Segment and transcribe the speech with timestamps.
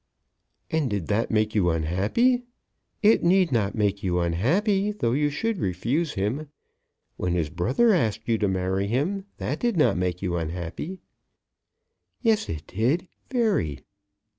[0.71, 2.41] "And did that make you unhappy?
[3.03, 6.49] It need not make you unhappy, though you should refuse him.
[7.17, 11.01] When his brother asked you to marry him, that did not make you unhappy."
[12.19, 13.81] "Yes it did; very."